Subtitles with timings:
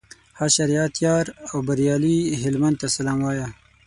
[0.37, 3.47] هغه شریعت یار او بریالي هلمند ته سلام وایه.